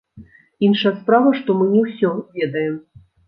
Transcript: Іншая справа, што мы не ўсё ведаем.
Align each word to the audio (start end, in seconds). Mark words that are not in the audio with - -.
Іншая 0.67 0.93
справа, 1.01 1.35
што 1.41 1.57
мы 1.61 1.67
не 1.75 1.83
ўсё 1.89 2.09
ведаем. 2.39 2.75